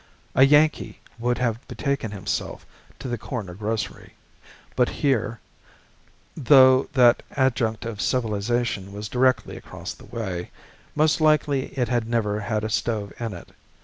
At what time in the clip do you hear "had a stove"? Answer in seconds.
12.39-13.13